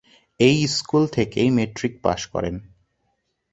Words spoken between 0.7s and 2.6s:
School থেকেই matric pass করেন।